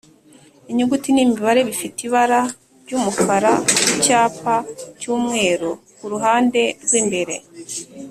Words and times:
Inyuguti 0.71 1.07
n’imibare 1.11 1.61
bifite 1.69 1.97
ibara 2.07 2.39
ry’umukara 2.85 3.51
ku 3.83 3.89
cyapa 4.03 4.55
cy’umweru 4.99 5.69
ku 5.97 6.05
ruhande 6.13 6.61
rw’imbere 6.83 7.35